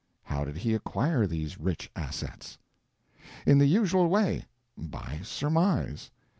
How 0.23 0.43
did 0.45 0.57
he 0.57 0.73
acquire 0.73 1.27
these 1.27 1.59
rich 1.59 1.91
assets? 1.95 2.57
In 3.45 3.59
the 3.59 3.67
usual 3.67 4.07
way: 4.09 4.45
by 4.75 5.19
surmise. 5.21 6.09